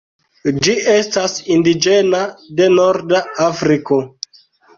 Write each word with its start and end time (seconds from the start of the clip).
Ĝi 0.67 0.73
estas 0.93 1.35
indiĝena 1.55 2.23
de 2.61 2.71
norda 2.79 3.21
Afriko. 3.49 4.01